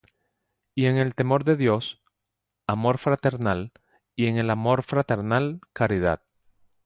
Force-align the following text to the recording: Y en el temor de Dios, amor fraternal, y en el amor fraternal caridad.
Y 0.73 0.87
en 0.87 0.97
el 0.97 1.13
temor 1.13 1.43
de 1.43 1.55
Dios, 1.55 2.01
amor 2.65 2.97
fraternal, 2.97 3.71
y 4.15 4.25
en 4.25 4.39
el 4.39 4.49
amor 4.49 4.81
fraternal 4.81 5.61
caridad. 5.73 6.23